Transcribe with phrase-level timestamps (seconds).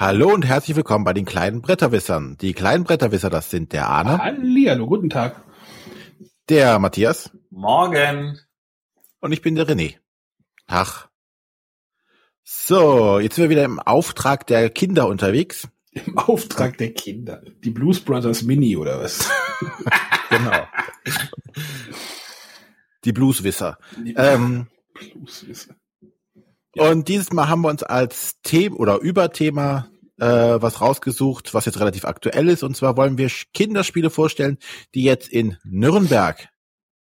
[0.00, 2.38] Hallo und herzlich willkommen bei den kleinen Bretterwissern.
[2.40, 4.16] Die kleinen Bretterwisser, das sind der Arne.
[4.16, 5.44] Hallihallo, guten Tag.
[6.48, 7.30] Der Matthias.
[7.50, 8.40] Morgen.
[9.20, 9.96] Und ich bin der René.
[10.66, 11.10] Tag.
[12.42, 15.68] So, jetzt sind wir wieder im Auftrag der Kinder unterwegs.
[15.90, 17.42] Im Auftrag der Kinder.
[17.62, 19.30] Die Blues Brothers Mini oder was?
[20.30, 20.66] genau.
[23.04, 23.76] Die Blueswisser.
[23.98, 25.74] Die ähm, Blueswisser.
[26.76, 29.88] Und dieses Mal haben wir uns als Thema oder Überthema
[30.18, 32.62] äh, was rausgesucht, was jetzt relativ aktuell ist.
[32.62, 34.58] Und zwar wollen wir Kinderspiele vorstellen,
[34.94, 36.48] die jetzt in Nürnberg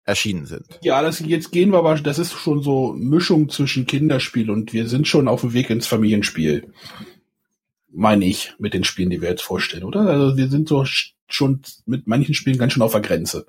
[0.04, 0.66] erschienen sind.
[0.82, 4.88] Ja, das jetzt gehen wir aber, das ist schon so Mischung zwischen Kinderspiel und wir
[4.88, 6.72] sind schon auf dem Weg ins Familienspiel.
[7.92, 10.00] Meine ich, mit den Spielen, die wir jetzt vorstellen, oder?
[10.02, 10.84] Also wir sind so
[11.28, 13.46] schon mit manchen Spielen ganz schön auf der Grenze.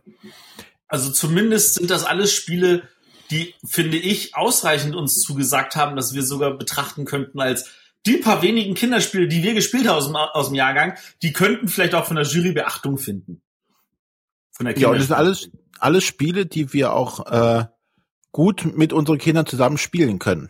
[0.87, 2.83] Also zumindest sind das alles Spiele,
[3.31, 7.69] die, finde ich, ausreichend uns zugesagt haben, dass wir sogar betrachten könnten als
[8.05, 11.67] die paar wenigen Kinderspiele, die wir gespielt haben aus dem, aus dem Jahrgang, die könnten
[11.67, 13.41] vielleicht auch von der Jury Beachtung finden.
[14.51, 17.65] Von der ja, und das sind alles, alles Spiele, die wir auch äh,
[18.31, 20.49] gut mit unseren Kindern zusammen spielen können.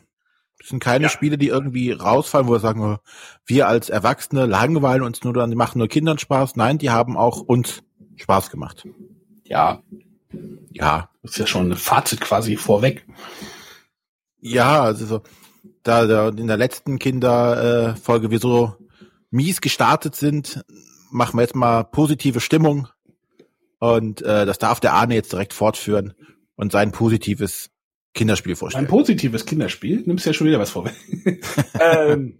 [0.59, 1.09] Das sind keine ja.
[1.09, 2.99] Spiele, die irgendwie rausfallen, wo wir sagen,
[3.45, 6.55] wir als Erwachsene langweilen uns nur, die machen nur Kindern Spaß.
[6.55, 7.81] Nein, die haben auch uns
[8.15, 8.87] Spaß gemacht.
[9.43, 9.81] Ja,
[10.71, 13.05] ja, das ist ja schon ein Fazit quasi vorweg.
[14.39, 15.21] Ja, also so,
[15.83, 18.75] da, da in der letzten Kinderfolge äh, wir so
[19.29, 20.63] mies gestartet sind,
[21.11, 22.87] machen wir jetzt mal positive Stimmung
[23.79, 26.13] und äh, das darf der Arne jetzt direkt fortführen
[26.55, 27.69] und sein positives
[28.13, 28.85] Kinderspiel vorstellen.
[28.85, 30.03] Ein positives Kinderspiel?
[30.05, 30.95] Nimmst ja schon wieder was vorweg.
[31.79, 32.39] ähm,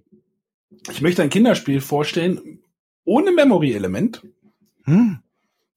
[0.89, 2.59] ich möchte ein Kinderspiel vorstellen
[3.03, 4.23] ohne Memory-Element.
[4.83, 5.21] Hm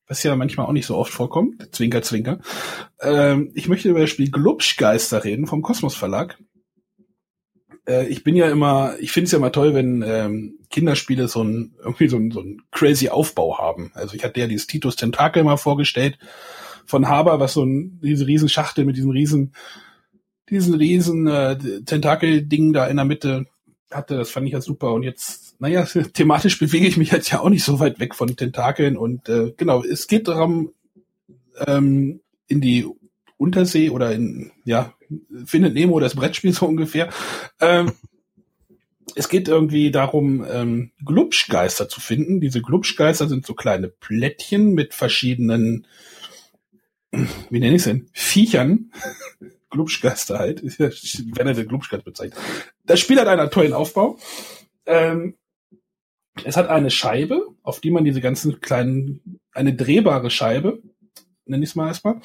[0.07, 2.41] was ja manchmal auch nicht so oft vorkommt, Zwinker, Zwinker.
[3.01, 6.39] Ähm, ich möchte über das Spiel Glubschgeister reden vom Kosmos Verlag.
[7.87, 11.43] Äh, ich bin ja immer, ich finde es ja immer toll, wenn ähm, Kinderspiele so
[11.43, 13.93] ein irgendwie so ein, so ein crazy Aufbau haben.
[13.95, 16.19] Also ich hatte ja dieses Titus Tentakel mal vorgestellt
[16.87, 19.55] von Haber, was so ein diese riesen Schachtel mit diesem riesen
[20.51, 23.47] diesen riesen äh, Tentakel-Ding da in der Mitte
[23.91, 24.17] hatte.
[24.17, 24.93] Das fand ich ja super.
[24.93, 28.37] Und jetzt naja, thematisch bewege ich mich jetzt ja auch nicht so weit weg von
[28.37, 30.73] Tentakeln und äh, genau, es geht darum,
[31.67, 32.87] ähm, in die
[33.37, 34.95] Untersee oder in, ja,
[35.45, 37.11] findet Nemo das Brettspiel so ungefähr.
[37.61, 37.93] Ähm,
[39.15, 42.41] es geht irgendwie darum, ähm, Glubschgeister zu finden.
[42.41, 45.87] Diese Glubschgeister sind so kleine Plättchen mit verschiedenen,
[47.11, 48.91] wie nenne ich es denn, Viechern.
[49.71, 50.63] Glubschgeister halt.
[50.79, 52.39] Wenn er den Glubschgeist bezeichnet.
[52.85, 54.19] Das Spiel hat einen tollen Aufbau.
[54.87, 55.37] Ähm,
[56.43, 60.83] es hat eine Scheibe, auf die man diese ganzen kleinen, eine drehbare Scheibe,
[61.47, 62.21] nenne ich es mal erstmal,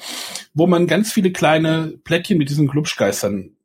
[0.54, 3.56] wo man ganz viele kleine Plättchen mit diesen Glubschgeistern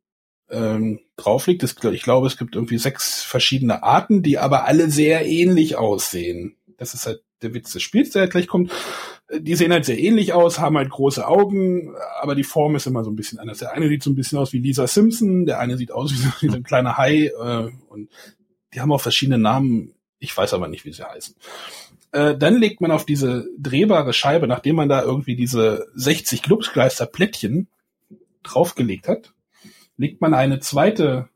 [0.49, 1.63] ähm, drauflegt.
[1.63, 6.55] Das, ich glaube, es gibt irgendwie sechs verschiedene Arten, die aber alle sehr ähnlich aussehen.
[6.77, 8.71] Das ist halt der Witz des Spiels, der gleich kommt.
[9.31, 13.03] Die sehen halt sehr ähnlich aus, haben halt große Augen, aber die Form ist immer
[13.03, 13.59] so ein bisschen anders.
[13.59, 16.47] Der eine sieht so ein bisschen aus wie Lisa Simpson, der eine sieht aus wie
[16.47, 18.09] so ein kleiner Hai äh, und
[18.73, 21.35] die haben auch verschiedene Namen ich weiß aber nicht, wie sie heißen.
[22.11, 27.05] Äh, dann legt man auf diese drehbare Scheibe, nachdem man da irgendwie diese 60 Glubschgeister
[27.05, 27.67] Plättchen
[28.43, 29.33] draufgelegt hat,
[29.97, 31.29] legt man eine zweite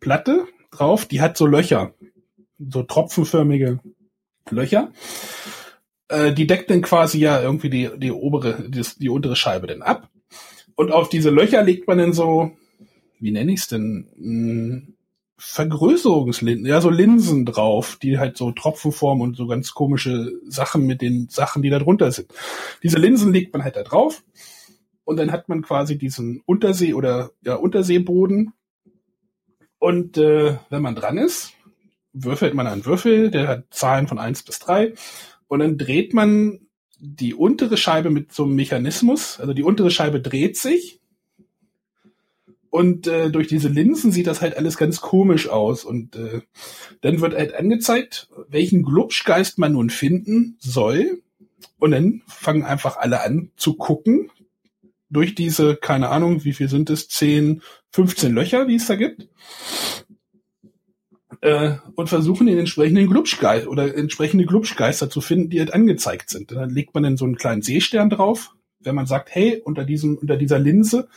[0.00, 1.94] Platte drauf, die hat so Löcher,
[2.58, 3.80] so tropfenförmige
[4.50, 4.92] Löcher.
[6.08, 9.82] Äh, die deckt dann quasi ja irgendwie die, die obere, die, die untere Scheibe dann
[9.82, 10.10] ab.
[10.74, 12.52] Und auf diese Löcher legt man dann so,
[13.20, 14.96] wie nenne ich es denn?
[15.44, 21.02] Vergrößerungslinsen, ja, so Linsen drauf, die halt so Tropfenform und so ganz komische Sachen mit
[21.02, 22.32] den Sachen, die da drunter sind.
[22.84, 24.22] Diese Linsen legt man halt da drauf
[25.02, 28.52] und dann hat man quasi diesen Untersee- oder ja, Unterseeboden.
[29.78, 31.54] Und äh, wenn man dran ist,
[32.12, 34.94] würfelt man einen Würfel, der hat Zahlen von eins bis drei
[35.48, 36.60] und dann dreht man
[37.00, 41.01] die untere Scheibe mit so einem Mechanismus, also die untere Scheibe dreht sich
[42.72, 45.84] und äh, durch diese Linsen sieht das halt alles ganz komisch aus.
[45.84, 46.40] Und äh,
[47.02, 51.20] dann wird halt angezeigt, welchen Glubschgeist man nun finden soll.
[51.78, 54.30] Und dann fangen einfach alle an zu gucken
[55.10, 57.60] durch diese, keine Ahnung, wie viel sind es, 10,
[57.90, 59.28] 15 Löcher, wie es da gibt.
[61.42, 66.52] Äh, und versuchen den entsprechenden Glubschgeist oder entsprechende Glubschgeister zu finden, die halt angezeigt sind.
[66.52, 70.16] Dann legt man dann so einen kleinen Seestern drauf, wenn man sagt, hey, unter diesem,
[70.16, 71.10] unter dieser Linse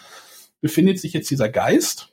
[0.65, 2.12] befindet sich jetzt dieser Geist.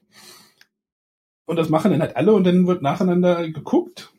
[1.47, 4.13] Und das machen dann halt alle und dann wird nacheinander geguckt.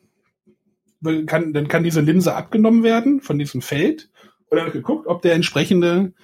[1.26, 4.10] Kann, dann kann diese Linse abgenommen werden von diesem Feld
[4.50, 6.14] und dann wird geguckt, ob der entsprechende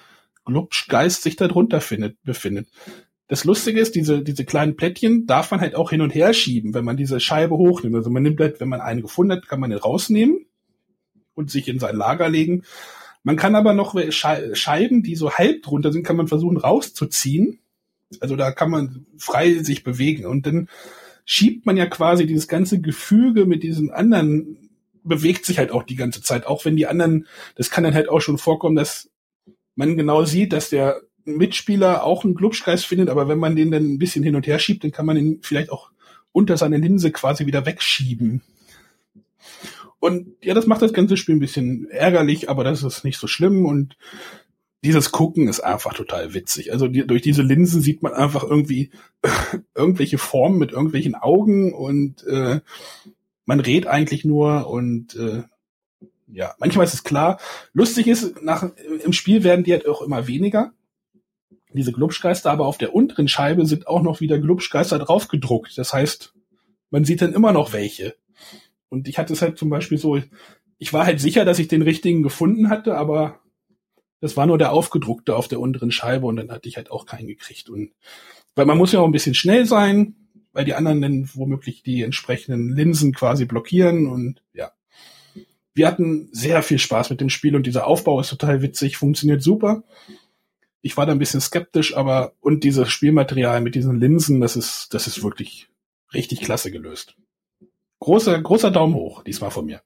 [0.43, 2.67] Glubschgeist sich darunter findet, befindet.
[3.29, 6.73] das Lustige ist, diese, diese kleinen Plättchen darf man halt auch hin und her schieben,
[6.73, 7.95] wenn man diese Scheibe hochnimmt.
[7.95, 10.47] Also man nimmt halt, wenn man eine gefunden hat, kann man den rausnehmen
[11.33, 12.63] und sich in sein Lager legen.
[13.23, 17.59] Man kann aber noch Scheiben, die so halb drunter sind, kann man versuchen rauszuziehen.
[18.19, 20.25] Also da kann man frei sich bewegen.
[20.25, 20.69] Und dann
[21.25, 24.69] schiebt man ja quasi dieses ganze Gefüge mit diesen anderen
[25.03, 28.09] bewegt sich halt auch die ganze Zeit, auch wenn die anderen, das kann dann halt
[28.09, 29.09] auch schon vorkommen, dass
[29.75, 33.83] man genau sieht, dass der Mitspieler auch einen Glubschkreis findet, aber wenn man den dann
[33.83, 35.91] ein bisschen hin und her schiebt, dann kann man ihn vielleicht auch
[36.31, 38.41] unter seine Linse quasi wieder wegschieben.
[39.99, 43.27] Und ja, das macht das ganze Spiel ein bisschen ärgerlich, aber das ist nicht so
[43.27, 43.65] schlimm.
[43.65, 43.97] Und
[44.83, 46.71] dieses Gucken ist einfach total witzig.
[46.71, 48.91] Also die, durch diese Linsen sieht man einfach irgendwie
[49.75, 52.61] irgendwelche Formen mit irgendwelchen Augen und äh,
[53.45, 55.43] man redet eigentlich nur und äh,
[56.33, 57.39] ja, manchmal ist es klar.
[57.73, 58.69] Lustig ist, nach,
[59.03, 60.71] im Spiel werden die halt auch immer weniger.
[61.73, 65.77] Diese Glubschgeister, aber auf der unteren Scheibe sind auch noch wieder Glubschgeister drauf gedruckt.
[65.77, 66.33] Das heißt,
[66.89, 68.15] man sieht dann immer noch welche.
[68.89, 70.21] Und ich hatte es halt zum Beispiel so,
[70.77, 73.40] ich war halt sicher, dass ich den richtigen gefunden hatte, aber
[74.21, 77.05] das war nur der aufgedruckte auf der unteren Scheibe und dann hatte ich halt auch
[77.05, 77.69] keinen gekriegt.
[77.69, 77.91] Und
[78.55, 80.15] weil man muss ja auch ein bisschen schnell sein,
[80.53, 84.71] weil die anderen dann womöglich die entsprechenden Linsen quasi blockieren und ja.
[85.73, 89.41] Wir hatten sehr viel Spaß mit dem Spiel und dieser Aufbau ist total witzig, funktioniert
[89.41, 89.83] super.
[90.81, 94.93] Ich war da ein bisschen skeptisch, aber und dieses Spielmaterial mit diesen Linsen, das ist,
[94.93, 95.69] das ist wirklich
[96.13, 97.15] richtig klasse gelöst
[98.01, 99.81] großer, großer Daumen hoch, diesmal von mir.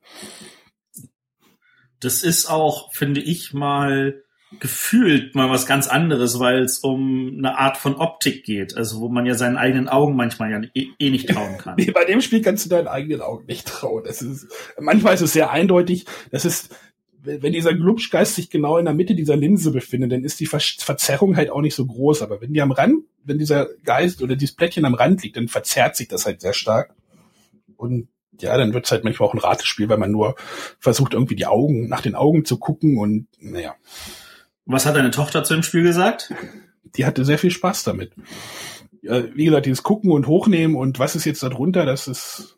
[2.00, 4.24] Das ist auch, finde ich mal,
[4.60, 9.10] gefühlt mal was ganz anderes, weil es um eine Art von Optik geht, also wo
[9.10, 11.76] man ja seinen eigenen Augen manchmal ja eh, eh nicht trauen kann.
[11.78, 14.04] nee, bei dem Spiel kannst du deinen eigenen Augen nicht trauen.
[14.06, 14.48] Das ist,
[14.80, 16.06] manchmal ist es sehr eindeutig.
[16.32, 16.76] Das ist,
[17.24, 21.36] wenn dieser Glubschgeist sich genau in der Mitte dieser Linse befindet, dann ist die Verzerrung
[21.36, 22.22] halt auch nicht so groß.
[22.22, 25.48] Aber wenn die am Rand, wenn dieser Geist oder dieses Plättchen am Rand liegt, dann
[25.48, 26.94] verzerrt sich das halt sehr stark.
[27.78, 28.10] Und
[28.40, 30.36] ja, dann wird's halt manchmal auch ein Ratespiel, weil man nur
[30.80, 33.76] versucht, irgendwie die Augen, nach den Augen zu gucken und naja.
[34.66, 36.34] Was hat deine Tochter zu dem Spiel gesagt?
[36.96, 38.14] Die hatte sehr viel Spaß damit.
[39.02, 42.58] Wie gesagt, dieses Gucken und Hochnehmen und was ist jetzt da drunter, das ist,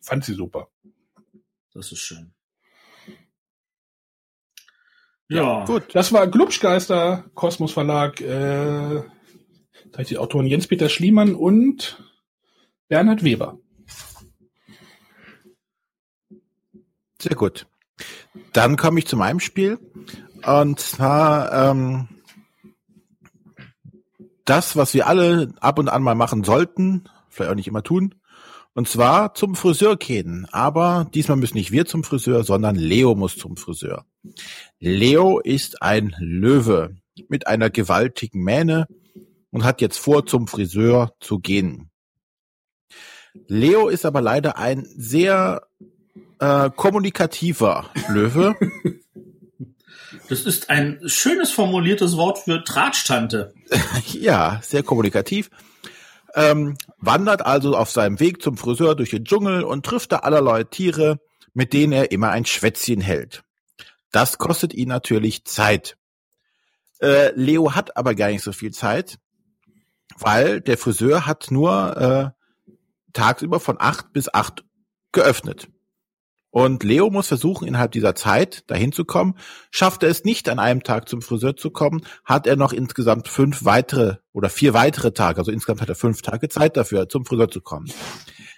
[0.00, 0.68] fand sie super.
[1.74, 2.32] Das ist schön.
[5.28, 5.60] Ja.
[5.60, 5.64] ja.
[5.64, 9.02] Gut, das war Glubschgeister, Kosmos Verlag, äh,
[10.08, 12.02] die Autoren Jens-Peter Schliemann und
[12.88, 13.58] Bernhard Weber.
[17.20, 17.66] Sehr gut.
[18.52, 19.78] Dann komme ich zu meinem Spiel.
[20.46, 22.08] Und zwar ähm,
[24.44, 28.14] das, was wir alle ab und an mal machen sollten, vielleicht auch nicht immer tun.
[28.74, 30.46] Und zwar zum Friseur gehen.
[30.52, 34.06] Aber diesmal müssen nicht wir zum Friseur, sondern Leo muss zum Friseur.
[34.78, 36.96] Leo ist ein Löwe
[37.28, 38.86] mit einer gewaltigen Mähne
[39.50, 41.90] und hat jetzt vor, zum Friseur zu gehen.
[43.46, 45.66] Leo ist aber leider ein sehr
[46.38, 48.56] äh, kommunikativer Löwe.
[50.28, 53.54] Das ist ein schönes formuliertes Wort für Drahtstante.
[54.12, 55.50] ja, sehr kommunikativ.
[56.34, 60.64] Ähm, wandert also auf seinem Weg zum Friseur durch den Dschungel und trifft da allerlei
[60.64, 61.18] Tiere,
[61.54, 63.42] mit denen er immer ein Schwätzchen hält.
[64.12, 65.96] Das kostet ihn natürlich Zeit.
[67.00, 69.18] Äh, Leo hat aber gar nicht so viel Zeit,
[70.18, 72.74] weil der Friseur hat nur äh,
[73.12, 74.64] tagsüber von acht bis acht
[75.12, 75.68] geöffnet.
[76.50, 79.34] Und Leo muss versuchen, innerhalb dieser Zeit dahin zu kommen.
[79.70, 83.28] Schafft er es nicht, an einem Tag zum Friseur zu kommen, hat er noch insgesamt
[83.28, 85.38] fünf weitere oder vier weitere Tage.
[85.38, 87.90] Also insgesamt hat er fünf Tage Zeit dafür, zum Friseur zu kommen.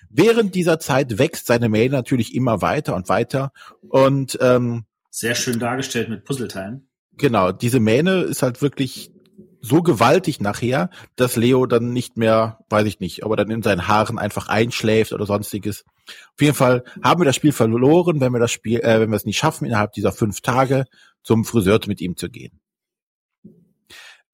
[0.09, 3.53] Während dieser Zeit wächst seine Mail natürlich immer weiter und weiter.
[3.89, 6.89] Und ähm, sehr schön dargestellt mit Puzzleteilen.
[7.19, 9.13] Genau, diese Mähne ist halt wirklich
[9.63, 13.89] so gewaltig nachher, dass Leo dann nicht mehr, weiß ich nicht, aber dann in seinen
[13.89, 15.85] Haaren einfach einschläft oder sonstiges.
[16.07, 19.17] Auf jeden Fall haben wir das Spiel verloren, wenn wir das Spiel, äh, wenn wir
[19.17, 20.85] es nicht schaffen, innerhalb dieser fünf Tage
[21.23, 22.61] zum Friseur mit ihm zu gehen.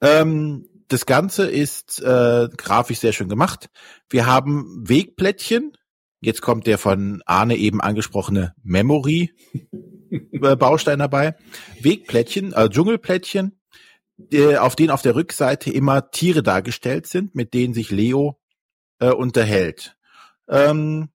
[0.01, 3.69] Ähm, das Ganze ist äh, grafisch sehr schön gemacht.
[4.09, 5.73] Wir haben Wegplättchen.
[6.21, 9.31] Jetzt kommt der von Arne eben angesprochene Memory
[10.59, 11.37] Baustein dabei.
[11.81, 13.58] Wegplättchen, äh, Dschungelplättchen,
[14.59, 18.41] auf denen auf der Rückseite immer Tiere dargestellt sind, mit denen sich Leo
[18.99, 19.97] äh, unterhält.
[20.49, 21.11] Ähm,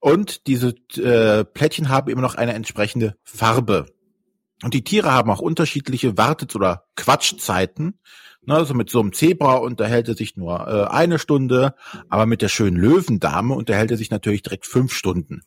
[0.00, 3.86] und diese äh, Plättchen haben immer noch eine entsprechende Farbe.
[4.62, 8.00] Und die Tiere haben auch unterschiedliche Wartet- oder Quatschzeiten.
[8.42, 11.74] Ne, also mit so einem Zebra unterhält er sich nur äh, eine Stunde,
[12.08, 15.42] aber mit der schönen Löwendame unterhält er sich natürlich direkt fünf Stunden.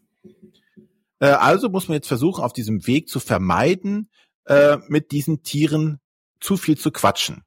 [1.20, 4.10] Äh, also muss man jetzt versuchen, auf diesem Weg zu vermeiden,
[4.46, 6.01] äh, mit diesen Tieren
[6.42, 7.44] zu viel zu quatschen.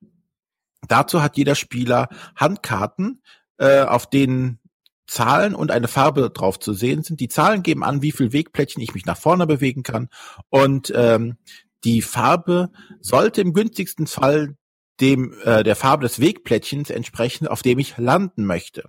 [0.88, 3.22] Dazu hat jeder Spieler Handkarten,
[3.58, 4.60] äh, auf denen
[5.06, 7.20] Zahlen und eine Farbe drauf zu sehen sind.
[7.20, 10.08] Die Zahlen geben an, wie viel Wegplättchen ich mich nach vorne bewegen kann.
[10.48, 11.36] Und ähm,
[11.84, 12.70] die Farbe
[13.00, 14.56] sollte im günstigsten Fall
[15.00, 18.84] dem äh, der Farbe des Wegplättchens entsprechen, auf dem ich landen möchte.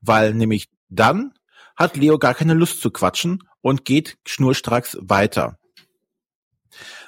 [0.00, 1.32] Weil nämlich dann
[1.76, 5.58] hat Leo gar keine Lust zu quatschen und geht schnurstracks weiter.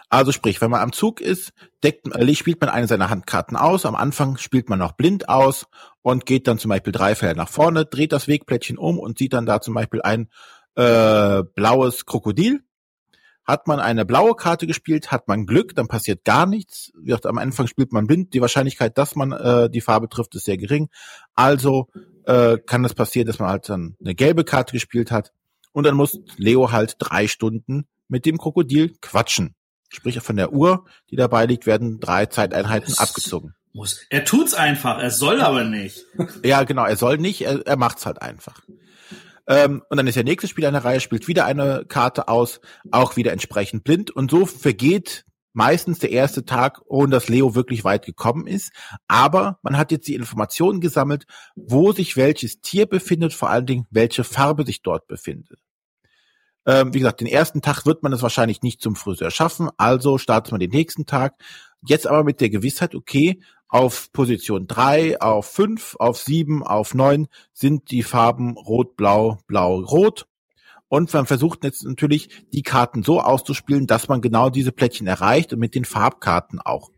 [0.08, 3.84] Also sprich, wenn man am Zug ist, deckt, äh, spielt man eine seiner Handkarten aus.
[3.84, 5.66] Am Anfang spielt man noch blind aus
[6.02, 9.32] und geht dann zum Beispiel drei Felder nach vorne, dreht das Wegplättchen um und sieht
[9.32, 10.28] dann da zum Beispiel ein
[10.76, 12.60] äh, blaues Krokodil.
[13.44, 16.92] Hat man eine blaue Karte gespielt, hat man Glück, dann passiert gar nichts.
[16.98, 18.34] Wie gesagt, am Anfang spielt man blind.
[18.34, 20.88] Die Wahrscheinlichkeit, dass man äh, die Farbe trifft, ist sehr gering.
[21.34, 21.88] Also
[22.26, 25.32] äh, kann es passieren, dass man halt dann eine gelbe Karte gespielt hat.
[25.72, 29.54] Und dann muss Leo halt drei Stunden mit dem Krokodil quatschen.
[29.96, 33.54] Sprich, von der Uhr, die dabei liegt, werden drei Zeiteinheiten das abgezogen.
[33.72, 34.00] Muss.
[34.10, 36.04] Er tut's einfach, er soll aber nicht.
[36.44, 38.60] ja, genau, er soll nicht, er, er macht's halt einfach.
[39.46, 42.60] Ähm, und dann ist der nächste Spieler in der Reihe, spielt wieder eine Karte aus,
[42.90, 44.10] auch wieder entsprechend blind.
[44.10, 45.24] Und so vergeht
[45.54, 48.72] meistens der erste Tag, ohne dass Leo wirklich weit gekommen ist.
[49.08, 51.24] Aber man hat jetzt die Informationen gesammelt,
[51.54, 55.58] wo sich welches Tier befindet, vor allen Dingen welche Farbe sich dort befindet.
[56.66, 60.18] Ähm, wie gesagt, den ersten Tag wird man es wahrscheinlich nicht zum Friseur schaffen, also
[60.18, 61.34] startet man den nächsten Tag.
[61.86, 67.28] Jetzt aber mit der Gewissheit, okay, auf Position drei, auf fünf, auf sieben, auf neun
[67.52, 70.26] sind die Farben rot, blau, blau, rot.
[70.88, 75.52] Und man versucht jetzt natürlich, die Karten so auszuspielen, dass man genau diese Plättchen erreicht
[75.52, 76.90] und mit den Farbkarten auch.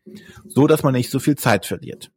[0.46, 2.10] So, dass man nicht so viel Zeit verliert.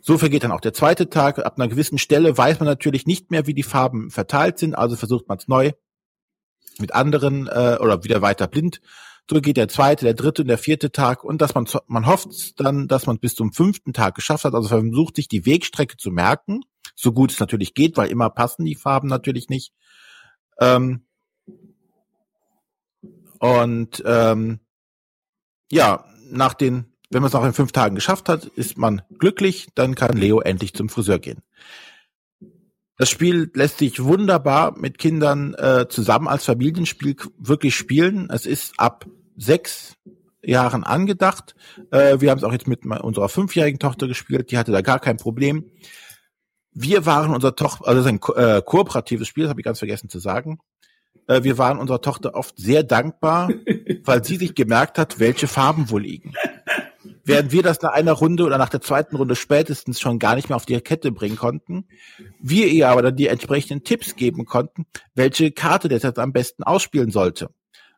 [0.00, 1.38] So vergeht dann auch der zweite Tag.
[1.38, 4.96] Ab einer gewissen Stelle weiß man natürlich nicht mehr, wie die Farben verteilt sind, also
[4.96, 5.72] versucht man es neu
[6.80, 8.80] mit anderen äh, oder wieder weiter blind.
[9.30, 12.58] So geht der zweite, der dritte und der vierte Tag und dass man man hofft
[12.60, 14.54] dann, dass man bis zum fünften Tag geschafft hat.
[14.54, 16.62] Also versucht sich die Wegstrecke zu merken,
[16.94, 19.72] so gut es natürlich geht, weil immer passen die Farben natürlich nicht.
[20.60, 21.04] Ähm,
[23.38, 24.60] und ähm,
[25.70, 29.68] ja, nach den, wenn man es auch in fünf Tagen geschafft hat, ist man glücklich,
[29.74, 31.42] dann kann Leo endlich zum Friseur gehen.
[32.98, 38.28] Das Spiel lässt sich wunderbar mit Kindern äh, zusammen als Familienspiel wirklich spielen.
[38.28, 39.94] Es ist ab sechs
[40.42, 41.54] Jahren angedacht.
[41.92, 44.50] Äh, wir haben es auch jetzt mit unserer fünfjährigen Tochter gespielt.
[44.50, 45.70] Die hatte da gar kein Problem.
[46.72, 49.64] Wir waren unserer Tochter, also das ist ein ko äh, kooperatives Spiel, das habe ich
[49.64, 50.58] ganz vergessen zu sagen.
[51.28, 53.48] Äh, wir waren unserer Tochter oft sehr dankbar,
[54.04, 56.34] weil sie sich gemerkt hat, welche Farben wohl liegen
[57.28, 60.48] während wir das nach einer Runde oder nach der zweiten Runde spätestens schon gar nicht
[60.48, 61.84] mehr auf die Kette bringen konnten,
[62.40, 66.62] wir ihr aber dann die entsprechenden Tipps geben konnten, welche Karte der jetzt am besten
[66.62, 67.50] ausspielen sollte.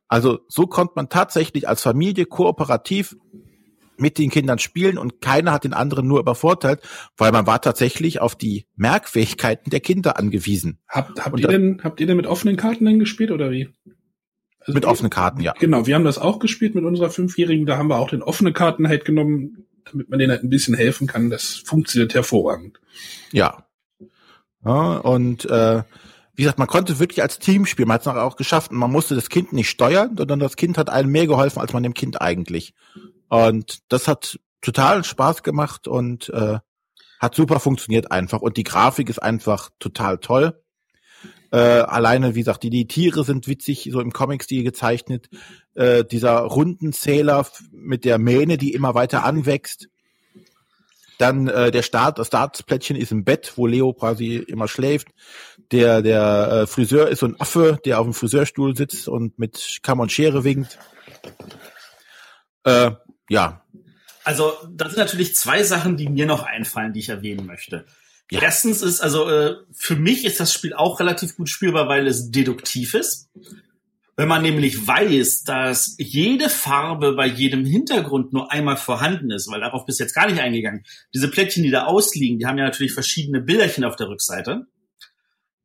[0.08, 3.16] Also so konnte man tatsächlich als Familie kooperativ
[3.96, 6.80] mit den Kindern spielen und keiner hat den anderen nur übervorteilt,
[7.16, 10.78] weil man war tatsächlich auf die Merkfähigkeiten der Kinder angewiesen.
[10.88, 13.68] Habt, habt ihr denn, habt ihr denn mit offenen Karten denn gespielt oder wie?
[14.60, 15.54] Also mit offenen Karten, ja.
[15.58, 17.66] Genau, wir haben das auch gespielt mit unserer Fünfjährigen.
[17.66, 20.74] Da haben wir auch den offenen Karten halt genommen, damit man denen halt ein bisschen
[20.74, 21.30] helfen kann.
[21.30, 22.78] Das funktioniert hervorragend.
[23.32, 23.64] Ja.
[24.64, 25.82] ja und äh,
[26.34, 27.88] wie gesagt, man konnte wirklich als Team spielen.
[27.88, 30.78] Man hat es auch geschafft und man musste das Kind nicht steuern, sondern das Kind
[30.78, 32.74] hat einem mehr geholfen, als man dem Kind eigentlich.
[33.28, 36.58] Und das hat total Spaß gemacht und äh,
[37.18, 38.40] hat super funktioniert einfach.
[38.40, 40.59] Und die Grafik ist einfach total toll.
[41.52, 45.28] Äh, alleine, wie gesagt, die, die Tiere sind witzig, so im Comic-Stil gezeichnet.
[45.74, 49.88] Äh, dieser Rundenzähler mit der Mähne, die immer weiter anwächst.
[51.18, 55.08] Dann äh, der Start, das Startplättchen ist im Bett, wo Leo quasi immer schläft.
[55.70, 59.80] Der, der äh, Friseur ist so ein Affe, der auf dem Friseurstuhl sitzt und mit
[59.82, 60.78] Kamm und Schere winkt.
[62.64, 62.92] Äh,
[63.28, 63.64] ja.
[64.24, 67.84] Also, das sind natürlich zwei Sachen, die mir noch einfallen, die ich erwähnen möchte.
[68.30, 68.42] Ja.
[68.42, 72.30] Erstens ist, also äh, für mich ist das Spiel auch relativ gut spielbar, weil es
[72.30, 73.28] deduktiv ist.
[74.16, 79.60] Wenn man nämlich weiß, dass jede Farbe bei jedem Hintergrund nur einmal vorhanden ist, weil
[79.60, 80.84] darauf bis jetzt gar nicht eingegangen.
[81.14, 84.66] Diese Plättchen, die da ausliegen, die haben ja natürlich verschiedene Bilderchen auf der Rückseite.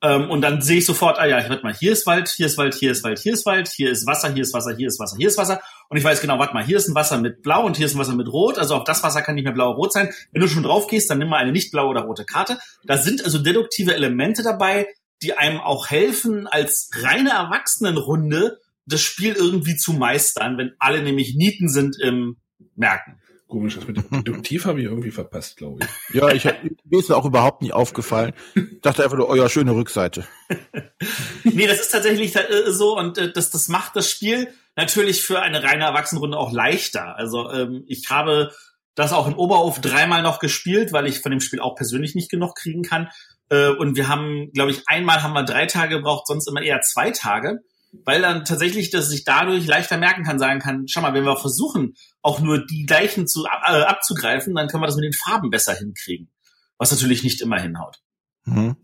[0.01, 2.57] Ähm, und dann sehe ich sofort, ah ja, warte mal, hier ist Wald, hier ist
[2.57, 5.00] Wald, hier ist Wald, hier ist Wald, hier ist Wasser, hier ist Wasser, hier ist
[5.00, 5.62] Wasser, hier ist Wasser.
[5.89, 7.96] Und ich weiß genau, warte mal, hier ist ein Wasser mit Blau und hier ist
[7.96, 8.58] ein Wasser mit Rot.
[8.58, 10.10] Also auf das Wasser kann nicht mehr blau oder rot sein.
[10.32, 12.58] Wenn du schon drauf gehst, dann nimm mal eine nicht blaue oder rote Karte.
[12.84, 14.88] Da sind also deduktive Elemente dabei,
[15.22, 21.36] die einem auch helfen, als reine Erwachsenenrunde das Spiel irgendwie zu meistern, wenn alle nämlich
[21.36, 22.38] Nieten sind im
[22.75, 23.20] Merken.
[23.48, 26.15] Komisch, das mit dem Deduktiv habe ich irgendwie verpasst, glaube ich.
[26.15, 28.34] Ja, ich, mir ist auch überhaupt nicht aufgefallen.
[28.56, 30.27] Ich dachte einfach nur, euer oh schöne Rückseite.
[31.44, 35.41] nee, das ist tatsächlich äh, so und äh, das, das macht das Spiel natürlich für
[35.41, 37.15] eine reine Erwachsenenrunde auch leichter.
[37.15, 38.51] Also ähm, ich habe
[38.96, 42.32] das auch in Oberhof dreimal noch gespielt, weil ich von dem Spiel auch persönlich nicht
[42.32, 43.10] genug kriegen kann.
[43.50, 46.82] Äh, und wir haben, glaube ich, einmal haben wir drei Tage gebraucht, sonst immer eher
[46.82, 47.60] zwei Tage,
[48.05, 51.38] weil dann tatsächlich, dass sich dadurch leichter merken kann, sagen kann, schau mal, wenn wir
[51.38, 55.50] versuchen, auch nur die gleichen zu, äh, abzugreifen, dann können wir das mit den Farben
[55.50, 56.29] besser hinkriegen.
[56.77, 58.00] Was natürlich nicht immer hinhaut.
[58.46, 58.75] Mhm.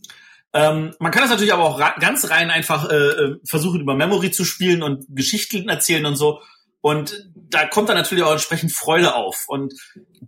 [0.54, 4.32] Ähm, man kann das natürlich aber auch ganz rein einfach äh, äh, versuchen, über Memory
[4.32, 6.42] zu spielen und Geschichten erzählen und so.
[6.82, 9.46] Und da kommt dann natürlich auch entsprechend Freude auf.
[9.48, 9.74] Und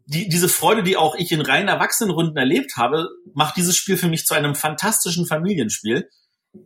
[0.05, 4.07] die, diese Freude, die auch ich in reinen Erwachsenenrunden erlebt habe, macht dieses Spiel für
[4.07, 6.07] mich zu einem fantastischen Familienspiel,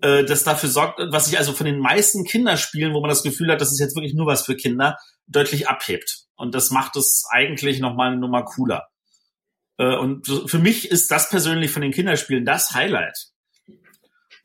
[0.02, 3.52] äh, das dafür sorgt, was sich also von den meisten Kinderspielen, wo man das Gefühl
[3.52, 6.26] hat, das ist jetzt wirklich nur was für Kinder, deutlich abhebt.
[6.36, 8.88] Und das macht es eigentlich nochmal eine Nummer cooler.
[9.78, 13.30] Äh, und für mich ist das persönlich von den Kinderspielen das Highlight.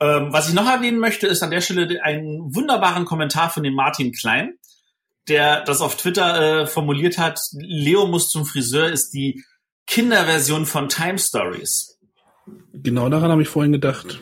[0.02, 3.74] Ähm, was ich noch erwähnen möchte, ist an der Stelle einen wunderbaren Kommentar von dem
[3.74, 4.54] Martin Klein,
[5.28, 7.38] der das auf Twitter äh, formuliert hat.
[7.52, 9.44] Leo muss zum Friseur ist die
[9.86, 12.00] Kinderversion von Time Stories.
[12.72, 14.18] Genau daran habe ich vorhin gedacht.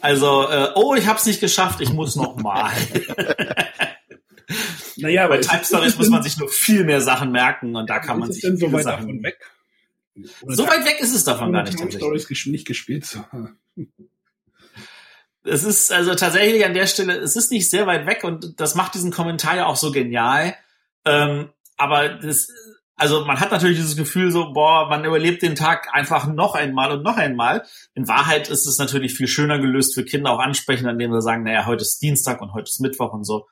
[0.00, 2.72] Also, äh, oh, ich habe es nicht geschafft, ich muss noch mal.
[4.96, 8.18] naja, bei Time Stories muss man sich nur viel mehr Sachen merken und da kann
[8.18, 9.38] man sich denn so weit davon weg.
[10.42, 11.78] Oder so weit weg ist es davon gar nicht.
[11.78, 13.16] Time Stories nicht gespielt.
[15.44, 18.74] Es ist also tatsächlich an der Stelle, es ist nicht sehr weit weg und das
[18.74, 20.54] macht diesen Kommentar ja auch so genial.
[21.04, 22.48] Ähm, aber das,
[22.96, 26.92] also man hat natürlich dieses Gefühl so, boah, man überlebt den Tag einfach noch einmal
[26.92, 27.64] und noch einmal.
[27.94, 31.42] In Wahrheit ist es natürlich viel schöner gelöst für Kinder auch ansprechen, indem wir sagen,
[31.42, 33.46] naja, heute ist Dienstag und heute ist Mittwoch und so.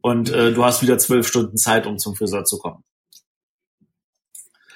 [0.00, 2.84] Und äh, du hast wieder zwölf Stunden Zeit, um zum Friseur zu kommen.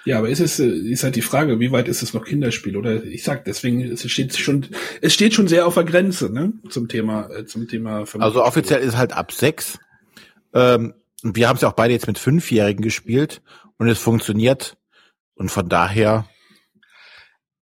[0.07, 2.77] Ja, aber ist es, äh, ist halt die Frage, wie weit ist es noch Kinderspiel?
[2.77, 4.67] Oder ich sag, deswegen, es steht schon,
[5.03, 8.05] es steht schon sehr auf der Grenze, ne, zum Thema, äh, zum Thema.
[8.19, 9.81] Also offiziell ist halt ab sechs.
[10.55, 10.95] Ähm,
[11.25, 13.43] und wir haben es ja auch beide jetzt mit Fünfjährigen gespielt
[13.79, 14.77] und es funktioniert.
[15.35, 16.29] Und von daher.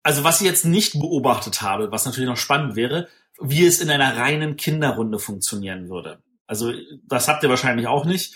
[0.04, 3.08] Also was ich jetzt nicht beobachtet habe, was natürlich noch spannend wäre,
[3.42, 6.20] wie es in einer reinen Kinderrunde funktionieren würde.
[6.46, 6.72] Also
[7.08, 8.36] das habt ihr wahrscheinlich auch nicht.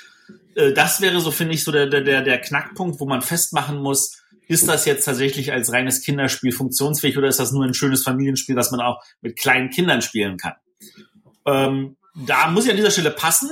[0.56, 4.22] Äh, das wäre so, finde ich, so der, der, der Knackpunkt, wo man festmachen muss,
[4.48, 8.56] ist das jetzt tatsächlich als reines Kinderspiel funktionsfähig oder ist das nur ein schönes Familienspiel,
[8.56, 10.56] das man auch mit kleinen Kindern spielen kann?
[11.46, 13.50] Ähm, da muss ich an dieser Stelle passen.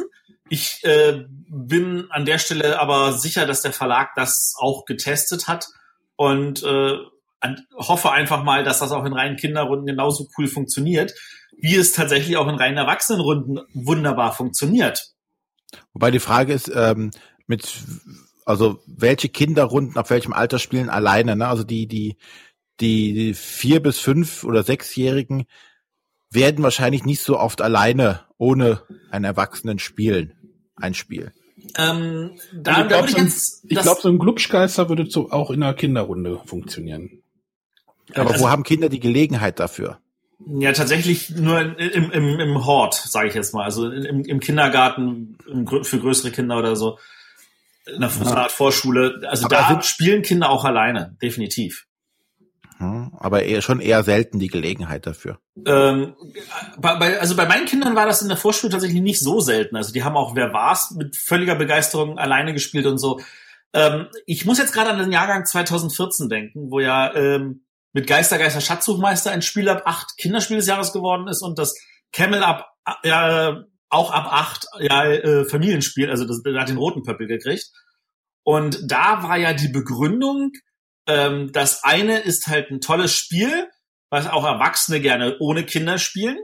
[0.49, 5.67] Ich äh, bin an der Stelle aber sicher, dass der Verlag das auch getestet hat
[6.17, 6.97] und äh,
[7.77, 11.13] hoffe einfach mal, dass das auch in reinen Kinderrunden genauso cool funktioniert,
[11.58, 15.13] wie es tatsächlich auch in reinen Erwachsenenrunden wunderbar funktioniert.
[15.93, 17.12] Wobei die Frage ist, ähm,
[17.47, 17.82] mit,
[18.45, 21.47] also welche Kinderrunden auf welchem Alter spielen alleine, ne?
[21.47, 22.17] Also die, die,
[22.79, 25.45] die vier bis fünf oder sechsjährigen
[26.32, 30.34] werden wahrscheinlich nicht so oft alleine ohne einen Erwachsenen spielen.
[30.75, 31.34] Ein Spiel.
[31.77, 35.62] Ähm, da, also ich glaube, so, ein, glaub, so ein Glubschgeister würde so auch in
[35.62, 37.21] einer Kinderrunde funktionieren.
[38.15, 39.99] Aber also, wo haben Kinder die Gelegenheit dafür?
[40.45, 43.65] Ja, tatsächlich nur im, im, im Hort, sage ich jetzt mal.
[43.65, 46.97] Also im, im Kindergarten im, für größere Kinder oder so.
[47.86, 48.36] In der ja.
[48.36, 49.21] Art Vorschule.
[49.28, 51.88] Also aber da spielen Kinder auch alleine, definitiv.
[52.80, 55.39] Aber eher, schon eher selten die Gelegenheit dafür.
[55.65, 56.15] Ähm,
[56.78, 59.75] bei, also bei meinen Kindern war das in der Vorschule tatsächlich nicht so selten.
[59.75, 63.19] Also die haben auch Wer war's mit völliger Begeisterung alleine gespielt und so.
[63.73, 68.38] Ähm, ich muss jetzt gerade an den Jahrgang 2014 denken, wo ja ähm, mit Geister,
[68.38, 71.75] Geister, Schatzsuchmeister ein Spiel ab acht Kinderspiel des Jahres geworden ist und das
[72.12, 72.67] Camel ab,
[73.04, 73.54] äh,
[73.89, 77.65] auch ab acht ja, äh, Familienspiel, also das, das hat den roten Pöppel gekriegt.
[78.43, 80.52] Und da war ja die Begründung,
[81.08, 83.67] ähm, das eine ist halt ein tolles Spiel,
[84.10, 86.38] was auch Erwachsene gerne ohne Kinder spielen.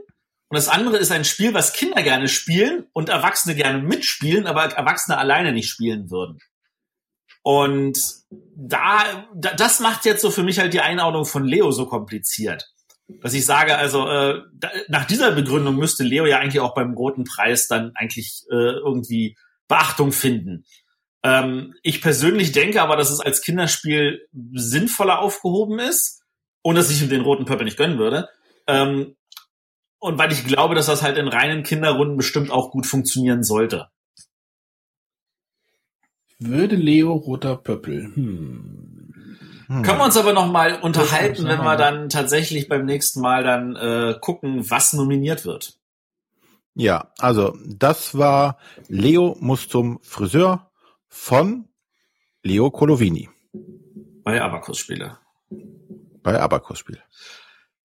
[0.48, 4.64] Und das andere ist ein Spiel, was Kinder gerne spielen und Erwachsene gerne mitspielen, aber
[4.64, 6.38] Erwachsene alleine nicht spielen würden.
[7.46, 8.00] Und
[8.56, 12.72] da, da, das macht jetzt so für mich halt die Einordnung von Leo so kompliziert.
[13.22, 14.42] Dass ich sage, also äh,
[14.88, 19.36] nach dieser Begründung müsste Leo ja eigentlich auch beim Roten Preis dann eigentlich äh, irgendwie
[19.68, 20.64] Beachtung finden.
[21.22, 26.24] Ähm, ich persönlich denke aber, dass es als Kinderspiel sinnvoller aufgehoben ist
[26.62, 28.28] und dass ich ihm den Roten Pöppel nicht gönnen würde.
[28.66, 29.14] Ähm,
[30.00, 33.86] und weil ich glaube, dass das halt in reinen Kinderrunden bestimmt auch gut funktionieren sollte.
[36.38, 38.12] Würde Leo roter Pöppel.
[38.14, 39.06] Hm.
[39.66, 39.82] Hm.
[39.82, 43.74] Können wir uns aber noch mal unterhalten, wenn wir dann tatsächlich beim nächsten Mal dann
[43.74, 45.78] äh, gucken, was nominiert wird.
[46.74, 50.70] Ja, also das war Leo muss zum Friseur
[51.08, 51.68] von
[52.42, 53.28] Leo Colovini.
[54.22, 55.18] Bei Abacus-Spiele.
[56.22, 57.00] Bei Abacus-Spiele.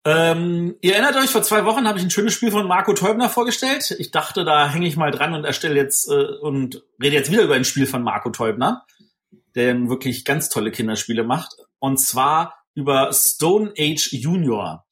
[0.06, 3.30] Ähm, ihr erinnert euch, vor zwei Wochen habe ich ein schönes Spiel von Marco Teubner
[3.30, 3.96] vorgestellt.
[4.00, 7.44] Ich dachte, da hänge ich mal dran und erstelle jetzt äh, und rede jetzt wieder
[7.44, 8.86] über ein Spiel von Marco Teubner.
[9.56, 11.56] der wirklich ganz tolle Kinderspiele macht.
[11.80, 14.86] Und zwar über Stone Age Junior.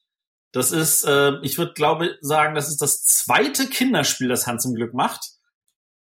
[0.52, 4.76] Das ist, äh, ich würde glaube sagen, das ist das zweite Kinderspiel, das Hans im
[4.76, 5.32] Glück macht.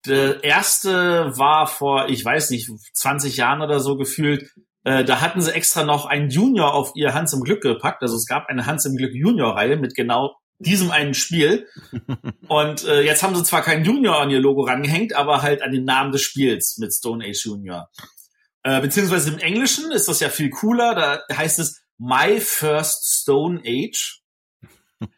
[0.06, 4.52] Der erste war vor, ich weiß nicht, 20 Jahren oder so gefühlt.
[4.84, 8.02] Äh, da hatten sie extra noch einen Junior auf ihr Hans im Glück gepackt.
[8.02, 11.66] Also es gab eine Hans im Glück Junior-Reihe mit genau diesem einen Spiel.
[12.48, 15.72] Und äh, jetzt haben sie zwar keinen Junior an ihr Logo rangehängt, aber halt an
[15.72, 17.88] den Namen des Spiels mit Stone Age Junior.
[18.62, 20.94] Äh, beziehungsweise im Englischen ist das ja viel cooler.
[20.94, 24.20] Da heißt es My First Stone Age.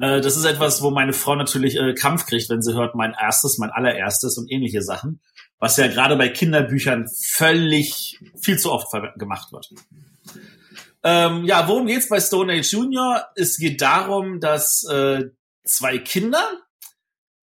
[0.00, 3.16] Äh, das ist etwas, wo meine Frau natürlich äh, Kampf kriegt, wenn sie hört, mein
[3.18, 5.20] erstes, mein allererstes und ähnliche Sachen.
[5.58, 9.70] Was ja gerade bei Kinderbüchern völlig viel zu oft gemacht wird.
[11.02, 13.24] Ähm, ja, worum geht's bei Stone Age Junior?
[13.34, 15.30] Es geht darum, dass äh,
[15.64, 16.44] zwei Kinder,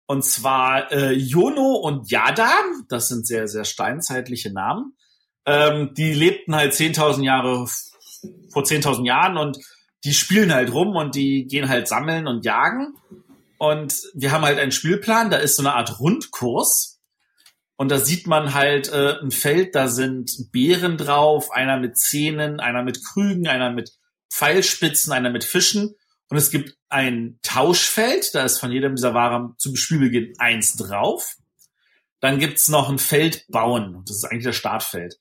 [0.07, 2.51] und zwar äh, Jono und Yada,
[2.87, 4.95] das sind sehr, sehr steinzeitliche Namen,
[5.45, 7.67] ähm, die lebten halt 10.000 Jahre
[8.49, 9.57] vor 10.000 Jahren und
[10.03, 12.95] die spielen halt rum und die gehen halt sammeln und jagen.
[13.57, 16.98] Und wir haben halt einen Spielplan, da ist so eine Art Rundkurs.
[17.79, 22.59] Und da sieht man halt äh, ein Feld, da sind Beeren drauf, einer mit Zähnen,
[22.59, 23.93] einer mit Krügen, einer mit
[24.29, 25.95] Pfeilspitzen, einer mit Fischen.
[26.27, 31.37] Und es gibt ein Tauschfeld, da ist von jedem dieser Waren zum Spielbeginn eins drauf.
[32.19, 35.15] Dann gibt's noch ein Feld bauen, das ist eigentlich das Startfeld.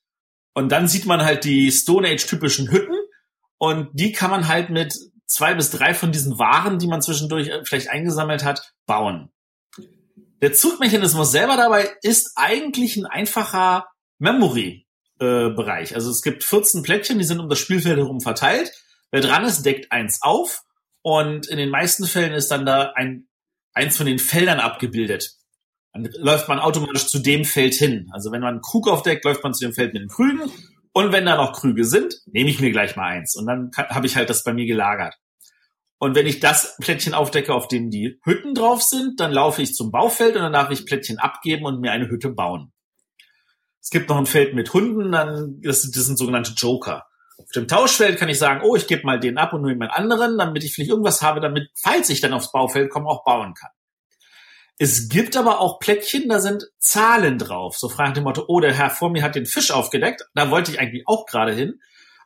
[0.53, 2.99] Und dann sieht man halt die Stone Age typischen Hütten
[3.59, 7.51] und die kann man halt mit zwei bis drei von diesen Waren, die man zwischendurch
[7.51, 9.31] äh, vielleicht eingesammelt hat, bauen.
[10.41, 13.87] Der Zugmechanismus selber dabei ist eigentlich ein einfacher
[14.19, 15.93] Memory-Bereich.
[15.93, 18.71] Äh, also es gibt 14 Plättchen, die sind um das Spielfeld herum verteilt.
[19.11, 20.63] Wer dran ist, deckt eins auf
[21.03, 23.27] und in den meisten Fällen ist dann da ein,
[23.73, 25.35] eins von den Feldern abgebildet.
[25.93, 28.09] Dann läuft man automatisch zu dem Feld hin.
[28.13, 30.53] Also wenn man einen Krug aufdeckt, läuft man zu dem Feld mit den Krügen
[30.93, 33.35] und wenn da noch Krüge sind, nehme ich mir gleich mal eins.
[33.35, 35.15] Und dann habe ich halt das bei mir gelagert.
[35.99, 39.75] Und wenn ich das Plättchen aufdecke, auf dem die Hütten drauf sind, dann laufe ich
[39.75, 42.73] zum Baufeld und dann darf ich Plättchen abgeben und mir eine Hütte bauen.
[43.81, 47.07] Es gibt noch ein Feld mit Hunden, dann das, das sind sogenannte Joker.
[47.39, 49.93] Auf dem Tauschfeld kann ich sagen, oh, ich gebe mal den ab und nur jemand
[49.93, 53.55] anderen, damit ich vielleicht irgendwas habe, damit, falls ich dann aufs Baufeld komme, auch bauen
[53.55, 53.71] kann.
[54.79, 57.77] Es gibt aber auch Plättchen, da sind Zahlen drauf.
[57.77, 60.29] So fragt dem Motto, oh, der Herr vor mir hat den Fisch aufgedeckt.
[60.35, 61.81] Da wollte ich eigentlich auch gerade hin.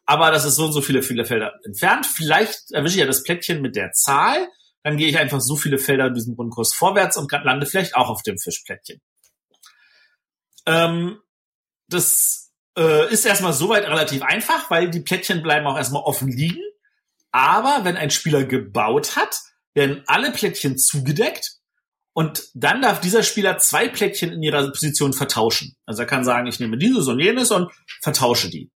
[0.05, 2.07] Aber das ist so und so viele, viele Felder entfernt.
[2.07, 4.49] Vielleicht erwische ich ja das Plättchen mit der Zahl.
[4.83, 8.09] Dann gehe ich einfach so viele Felder in diesem Grundkurs vorwärts und lande vielleicht auch
[8.09, 9.01] auf dem Fischplättchen.
[10.67, 11.21] Ähm,
[11.89, 16.63] das äh, ist erstmal soweit relativ einfach, weil die Plättchen bleiben auch erstmal offen liegen.
[17.31, 19.41] Aber wenn ein Spieler gebaut hat,
[19.75, 21.59] werden alle Plättchen zugedeckt
[22.15, 25.77] und dann darf dieser Spieler zwei Plättchen in ihrer Position vertauschen.
[25.87, 28.71] Also er kann sagen, ich nehme dieses und jenes und vertausche die.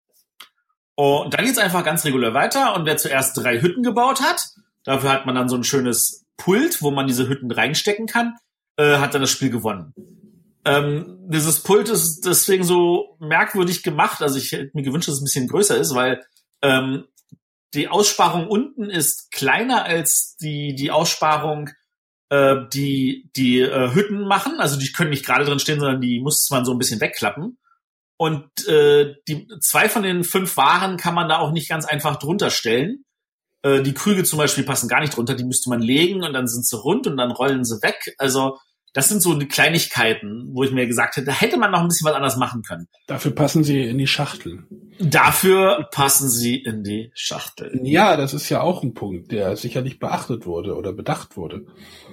[0.95, 2.75] Und dann geht's einfach ganz regulär weiter.
[2.75, 4.45] Und wer zuerst drei Hütten gebaut hat,
[4.83, 8.35] dafür hat man dann so ein schönes Pult, wo man diese Hütten reinstecken kann,
[8.77, 9.93] äh, hat dann das Spiel gewonnen.
[10.65, 14.21] Ähm, dieses Pult ist deswegen so merkwürdig gemacht.
[14.21, 16.23] Also ich hätte mir gewünscht, dass es ein bisschen größer ist, weil
[16.61, 17.05] ähm,
[17.73, 21.69] die Aussparung unten ist kleiner als die, die Aussparung
[22.33, 24.59] äh, die die äh, Hütten machen.
[24.59, 27.57] Also die können nicht gerade drin stehen, sondern die muss man so ein bisschen wegklappen.
[28.23, 32.15] Und äh, die zwei von den fünf Waren kann man da auch nicht ganz einfach
[32.15, 33.03] drunter stellen.
[33.63, 36.47] Äh, die Krüge zum Beispiel passen gar nicht drunter, die müsste man legen und dann
[36.47, 38.15] sind sie rund und dann rollen sie weg.
[38.17, 38.59] Also
[38.93, 41.87] das sind so die Kleinigkeiten, wo ich mir gesagt hätte, da hätte man noch ein
[41.87, 42.87] bisschen was anders machen können.
[43.07, 44.63] Dafür passen sie in die Schachtel.
[44.99, 47.79] Dafür passen sie in die Schachtel.
[47.83, 51.65] Ja, das ist ja auch ein Punkt, der sicherlich beachtet wurde oder bedacht wurde.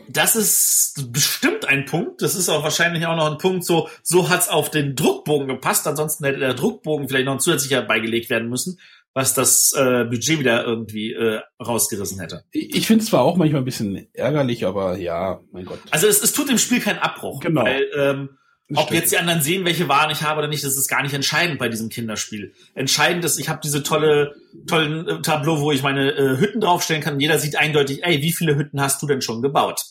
[0.09, 2.23] Das ist bestimmt ein Punkt.
[2.23, 5.87] Das ist auch wahrscheinlich auch noch ein Punkt, so, so hat's auf den Druckbogen gepasst.
[5.87, 8.79] Ansonsten hätte der Druckbogen vielleicht noch zusätzlicher beigelegt werden müssen
[9.15, 12.45] was das äh, Budget wieder irgendwie äh, rausgerissen hätte.
[12.53, 15.81] Ich, finde es zwar auch manchmal ein bisschen ärgerlich, aber ja, mein Gott.
[15.91, 17.41] Also es, es tut dem Spiel keinen Abbruch.
[17.41, 17.65] Genau.
[17.65, 18.31] Weil, ähm,
[18.77, 21.13] ob jetzt die anderen sehen, welche Waren ich habe oder nicht, das ist gar nicht
[21.13, 22.55] entscheidend bei diesem Kinderspiel.
[22.75, 24.37] Entscheidend ist, ich habe diese tolle,
[24.69, 27.19] tollen äh, Tableau, wo ich meine äh, Hütten draufstellen kann.
[27.19, 29.83] Jeder sieht eindeutig, ey, wie viele Hütten hast du denn schon gebaut?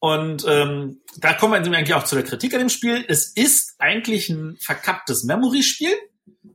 [0.00, 3.04] Und ähm, da kommen wir eigentlich auch zu der Kritik an dem Spiel.
[3.06, 5.94] Es ist eigentlich ein verkapptes Memory-Spiel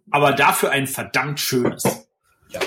[0.10, 1.84] aber dafür ein verdammt schönes.
[2.50, 2.62] Ja.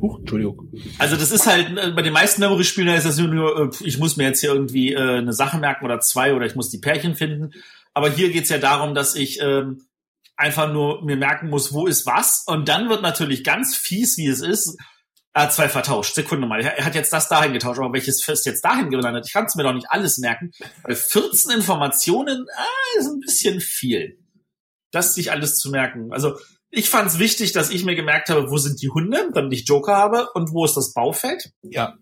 [0.00, 0.72] Huch, Entschuldigung.
[0.98, 4.16] Also das ist halt, äh, bei den meisten Memory-Spielen ist das nur, äh, ich muss
[4.16, 7.14] mir jetzt hier irgendwie äh, eine Sache merken oder zwei oder ich muss die Pärchen
[7.14, 7.52] finden.
[7.94, 9.86] Aber hier geht's ja darum, dass ich ähm,
[10.36, 12.44] einfach nur mir merken muss, wo ist was.
[12.46, 14.76] Und dann wird natürlich ganz fies, wie es ist,
[15.36, 16.14] er hat zwei vertauscht.
[16.14, 16.62] Sekunde mal.
[16.62, 19.26] Er hat jetzt das dahin getauscht, aber welches ist jetzt dahin gelandet?
[19.26, 20.50] Ich kann es mir doch nicht alles merken.
[20.82, 24.18] Weil 14 Informationen ah, ist ein bisschen viel.
[24.90, 26.12] Das sich alles zu merken.
[26.12, 26.36] Also
[26.70, 29.68] ich fand es wichtig, dass ich mir gemerkt habe, wo sind die Hunde, damit ich
[29.68, 31.52] Joker habe und wo ist das Baufeld.
[31.62, 31.96] Ja.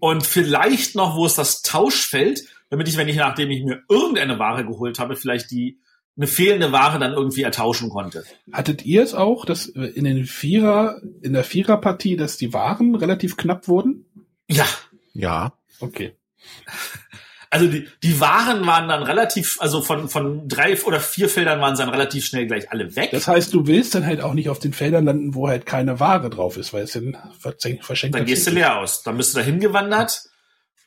[0.00, 4.38] Und vielleicht noch, wo ist das Tauschfeld, damit ich, wenn ich, nachdem ich mir irgendeine
[4.38, 5.80] Ware geholt habe, vielleicht die
[6.16, 8.24] eine fehlende Ware dann irgendwie ertauschen konnte.
[8.52, 13.36] Hattet ihr es auch, dass in den Vierer, in der Viererpartie, dass die Waren relativ
[13.36, 14.04] knapp wurden?
[14.48, 14.66] Ja.
[15.12, 15.52] Ja.
[15.78, 16.16] Okay.
[17.50, 21.76] Also die, die Waren waren dann relativ, also von, von drei oder vier Feldern waren
[21.76, 23.10] sie dann relativ schnell gleich alle weg.
[23.12, 25.98] Das heißt, du willst dann halt auch nicht auf den Feldern landen, wo halt keine
[25.98, 27.16] Ware drauf ist, weil es dann
[27.80, 29.02] verschenkt Dann gehst du leer aus.
[29.02, 30.27] Dann bist du da hingewandert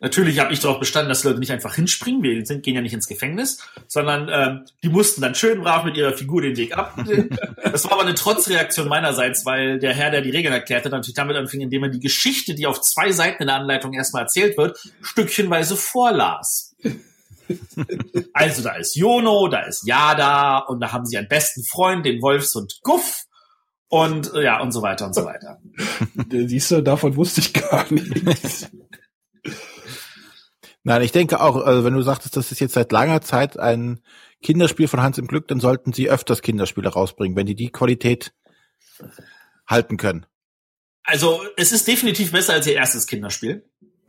[0.01, 2.23] Natürlich habe ich darauf bestanden, dass die Leute nicht einfach hinspringen.
[2.23, 5.95] Wir sind, gehen ja nicht ins Gefängnis, sondern ähm, die mussten dann schön brav mit
[5.95, 6.97] ihrer Figur den Weg ab.
[7.63, 11.37] das war aber eine Trotzreaktion meinerseits, weil der Herr, der die Regeln erklärte, natürlich damit
[11.37, 14.79] anfing, indem er die Geschichte, die auf zwei Seiten in der Anleitung erstmal erzählt wird,
[15.03, 16.75] stückchenweise vorlas.
[18.33, 22.23] also da ist Jono, da ist Yada und da haben sie einen besten Freund, den
[22.23, 23.25] Wolfshund Guff
[23.87, 25.59] und ja und so weiter und so weiter.
[26.31, 28.67] Siehst du, davon wusste ich gar nichts.
[30.83, 34.01] Nein, ich denke auch, also wenn du sagtest, das ist jetzt seit langer Zeit ein
[34.41, 38.33] Kinderspiel von Hans im Glück, dann sollten sie öfters Kinderspiele rausbringen, wenn die die Qualität
[39.67, 40.25] halten können.
[41.03, 43.65] Also es ist definitiv besser als ihr erstes Kinderspiel.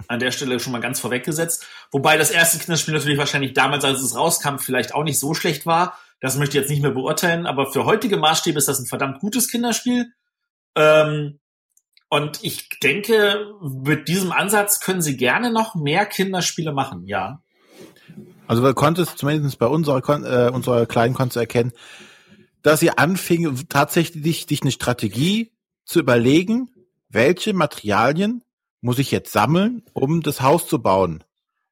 [0.08, 1.66] An der Stelle schon mal ganz vorweggesetzt.
[1.90, 5.64] Wobei das erste Kinderspiel natürlich wahrscheinlich damals, als es rauskam, vielleicht auch nicht so schlecht
[5.64, 5.98] war.
[6.20, 7.46] Das möchte ich jetzt nicht mehr beurteilen.
[7.46, 10.12] Aber für heutige Maßstäbe ist das ein verdammt gutes Kinderspiel.
[10.74, 11.38] Ähm,
[12.12, 17.42] und ich denke, mit diesem Ansatz können sie gerne noch mehr Kinderspiele machen, ja.
[18.46, 21.72] Also du konntest zumindest bei unserer, äh, unserer kleinen Konze erkennen,
[22.60, 25.52] dass sie anfing, tatsächlich dich eine Strategie
[25.86, 26.68] zu überlegen,
[27.08, 28.44] welche Materialien
[28.82, 31.24] muss ich jetzt sammeln, um das Haus zu bauen.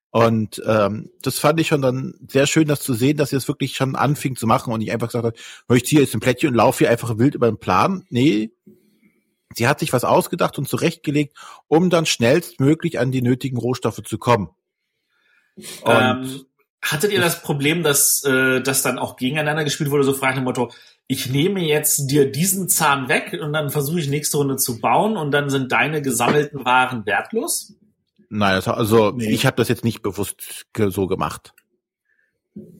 [0.08, 3.42] Und ähm, das fand ich schon dann sehr schön, das zu sehen, dass sie es
[3.42, 5.36] das wirklich schon anfing zu machen und nicht einfach gesagt hat,
[5.76, 8.06] ich ziehe jetzt ein Plättchen und laufe hier einfach wild über den Plan.
[8.08, 8.52] Nee,
[9.54, 11.36] Sie hat sich was ausgedacht und zurechtgelegt,
[11.66, 14.50] um dann schnellstmöglich an die nötigen Rohstoffe zu kommen.
[15.84, 16.44] Ähm,
[16.80, 20.44] hattet ihr das Problem, dass äh, das dann auch gegeneinander gespielt wurde, so frei dem
[20.44, 20.70] Motto,
[21.08, 25.16] ich nehme jetzt dir diesen Zahn weg und dann versuche ich nächste Runde zu bauen
[25.16, 27.74] und dann sind deine gesammelten Waren wertlos?
[28.28, 29.28] Nein, das, also nee.
[29.30, 31.52] ich habe das jetzt nicht bewusst so gemacht.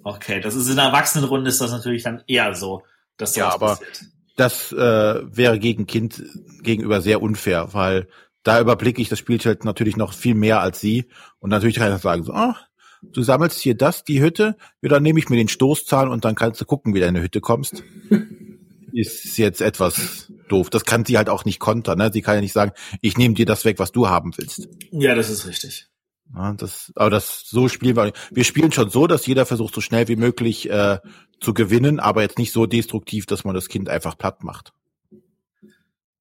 [0.04, 2.84] Okay, das ist in einer Erwachsenenrunde ist das natürlich dann eher so,
[3.16, 4.02] dass ja, aber passiert
[4.36, 6.22] das äh, wäre gegen Kind
[6.62, 8.08] gegenüber sehr unfair, weil
[8.42, 11.06] da überblicke ich das Spielfeld natürlich noch viel mehr als sie.
[11.40, 12.54] Und natürlich kann ich sagen, so, oh,
[13.02, 16.34] du sammelst hier das, die Hütte, ja, dann nehme ich mir den Stoßzahn und dann
[16.34, 17.82] kannst du gucken, wie deine Hütte kommst.
[18.92, 20.68] Ist jetzt etwas doof.
[20.68, 21.98] Das kann sie halt auch nicht kontern.
[21.98, 22.10] Ne?
[22.12, 24.68] Sie kann ja nicht sagen, ich nehme dir das weg, was du haben willst.
[24.90, 25.89] Ja, das ist richtig.
[26.34, 28.12] Ja, das, aber das so spielen wir.
[28.30, 30.98] Wir spielen schon so, dass jeder versucht, so schnell wie möglich äh,
[31.40, 34.72] zu gewinnen, aber jetzt nicht so destruktiv, dass man das Kind einfach platt macht.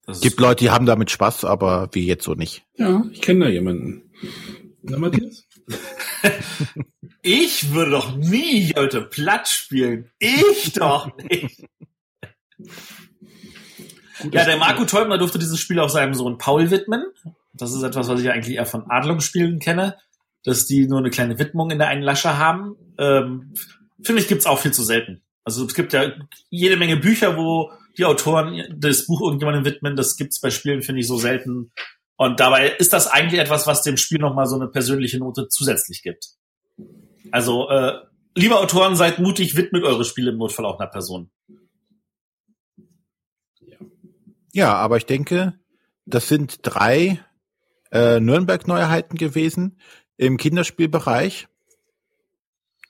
[0.07, 2.63] Es gibt Leute, die haben damit Spaß, aber wir jetzt so nicht.
[2.77, 4.09] Ja, ich kenne da jemanden.
[4.81, 5.45] Na, Matthias?
[7.21, 10.09] ich würde doch nie heute platt spielen.
[10.17, 11.63] Ich doch nicht.
[14.21, 17.05] Gut, ja, der Marco Teubner durfte dieses Spiel auch seinem Sohn Paul widmen.
[17.59, 19.97] Das ist etwas, was ich eigentlich eher von Adlungsspielen kenne,
[20.43, 22.75] dass die nur eine kleine Widmung in der einen Lasche haben.
[22.97, 23.53] Ähm,
[24.01, 25.21] Finde ich, gibt's auch viel zu selten.
[25.43, 26.13] Also es gibt ja
[26.49, 29.95] jede Menge Bücher, wo die Autoren das Buch irgendjemandem widmen.
[29.95, 31.71] Das gibt's bei Spielen, finde ich, so selten.
[32.15, 36.01] Und dabei ist das eigentlich etwas, was dem Spiel nochmal so eine persönliche Note zusätzlich
[36.01, 36.29] gibt.
[37.31, 37.99] Also, äh,
[38.35, 41.31] liebe Autoren, seid mutig, widmet eure Spiele im Notfall auch einer Person.
[44.51, 45.53] Ja, aber ich denke,
[46.05, 47.19] das sind drei
[47.91, 49.79] äh, Nürnberg-Neuheiten gewesen
[50.17, 51.47] im Kinderspielbereich,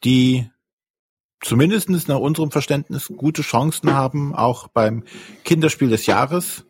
[0.04, 0.50] die
[1.42, 5.04] zumindest nach unserem Verständnis gute Chancen haben, auch beim
[5.44, 6.66] Kinderspiel des Jahres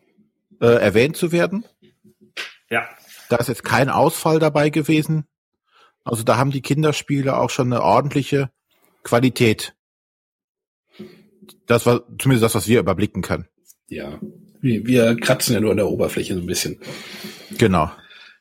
[0.60, 1.64] äh, erwähnt zu werden.
[2.68, 2.88] Ja.
[3.28, 5.24] Da ist jetzt kein Ausfall dabei gewesen.
[6.04, 8.50] Also da haben die Kinderspiele auch schon eine ordentliche
[9.02, 9.74] Qualität.
[11.66, 13.46] Das war zumindest das, was wir überblicken können.
[13.88, 14.18] Ja.
[14.60, 16.80] Wir, wir kratzen ja nur an der Oberfläche so ein bisschen.
[17.56, 17.90] Genau.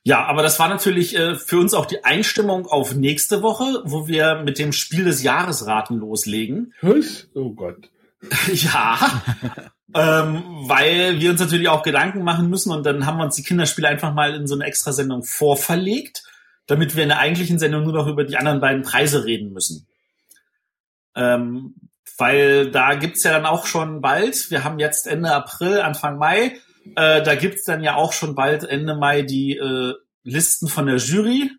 [0.04, 4.08] Ja, aber das war natürlich äh, für uns auch die Einstimmung auf nächste Woche, wo
[4.08, 6.74] wir mit dem Spiel des Jahresraten loslegen.
[6.82, 7.28] Was?
[7.34, 7.90] Oh Gott.
[8.54, 8.98] ja,
[9.94, 13.44] ähm, weil wir uns natürlich auch Gedanken machen müssen und dann haben wir uns die
[13.44, 16.24] Kinderspiele einfach mal in so eine Extrasendung vorverlegt,
[16.68, 19.88] damit wir in der eigentlichen Sendung nur noch über die anderen beiden Preise reden müssen.
[21.16, 21.76] Ähm,
[22.18, 26.58] weil da gibt's ja dann auch schon bald, wir haben jetzt Ende April, Anfang Mai,
[26.96, 30.98] äh, da gibt's dann ja auch schon bald Ende Mai die äh, Listen von der
[30.98, 31.52] Jury.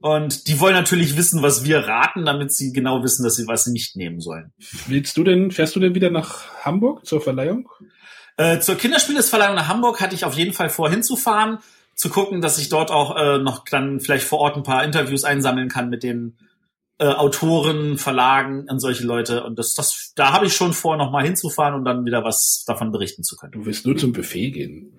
[0.00, 3.66] Und die wollen natürlich wissen, was wir raten, damit sie genau wissen, dass sie was
[3.66, 4.52] nicht nehmen sollen.
[4.86, 7.68] Willst du denn, fährst du denn wieder nach Hamburg zur Verleihung?
[8.36, 11.58] Äh, zur Kinderspielesverleihung nach Hamburg hatte ich auf jeden Fall vor hinzufahren,
[11.94, 15.24] zu gucken, dass ich dort auch äh, noch dann vielleicht vor Ort ein paar Interviews
[15.24, 16.36] einsammeln kann mit den
[16.98, 19.44] äh, Autoren, Verlagen und solche Leute.
[19.44, 22.64] Und das, das, da habe ich schon vor, noch mal hinzufahren und dann wieder was
[22.66, 23.52] davon berichten zu können.
[23.52, 24.98] Du willst nur zum Buffet gehen.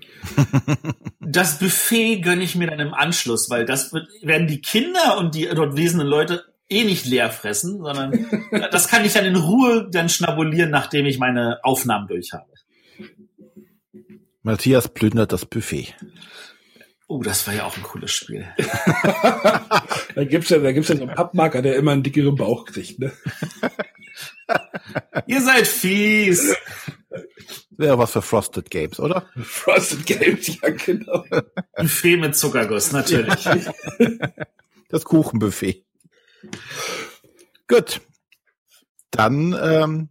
[1.20, 5.34] das Buffet gönne ich mir dann im Anschluss, weil das wird, werden die Kinder und
[5.34, 8.28] die dort lesenden Leute eh nicht leer fressen, sondern
[8.72, 12.46] das kann ich dann in Ruhe dann schnabulieren, nachdem ich meine Aufnahmen durch habe.
[14.44, 15.94] Matthias plündert das Buffet.
[17.08, 18.46] Oh, das war ja auch ein cooles Spiel.
[20.15, 23.00] da gibt's ja, da gibt's ja so einen Pappmarker, der immer einen dickeren Bauch kriegt,
[23.00, 23.13] ne?
[25.28, 26.56] Ihr seid fies.
[27.78, 29.30] Wäre was für Frosted Games, oder?
[29.41, 31.24] Frosted Games, ja genau.
[31.76, 33.48] Buffet mit Zuckerguss, natürlich.
[34.89, 35.86] Das Kuchenbuffet.
[37.67, 38.00] Gut.
[39.12, 40.10] Dann, ähm,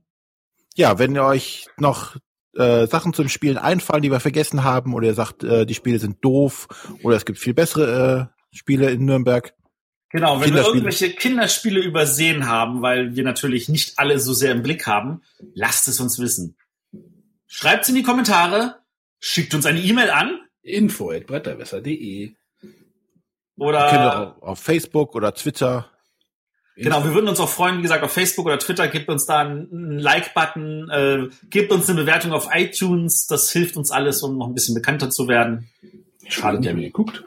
[0.74, 2.18] ja, wenn ihr euch noch
[2.56, 5.98] äh, Sachen zum Spielen einfallen, die wir vergessen haben, oder ihr sagt, äh, die Spiele
[5.98, 6.68] sind doof,
[7.02, 9.54] oder es gibt viel bessere äh, Spiele in Nürnberg.
[10.10, 14.62] Genau, wenn wir irgendwelche Kinderspiele übersehen haben, weil wir natürlich nicht alle so sehr im
[14.62, 15.22] Blick haben,
[15.54, 16.56] lasst es uns wissen.
[17.46, 18.80] Schreibt es in die Kommentare,
[19.18, 20.40] schickt uns eine E-Mail an.
[20.62, 22.34] info info.bretterwässer.de
[23.56, 25.90] Oder auf Facebook oder Twitter.
[26.76, 29.40] Genau, wir würden uns auch freuen, wie gesagt, auf Facebook oder Twitter, gebt uns da
[29.40, 34.46] einen Like-Button, äh, gebt uns eine Bewertung auf iTunes, das hilft uns alles, um noch
[34.46, 35.70] ein bisschen bekannter zu werden.
[36.28, 37.24] Schade, der mir geguckt.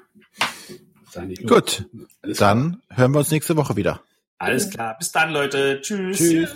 [1.48, 1.86] Gut,
[2.22, 4.02] dann hören wir uns nächste Woche wieder.
[4.38, 5.82] Alles klar, bis dann, Leute.
[5.82, 6.18] Tschüss.
[6.18, 6.56] Tschüss.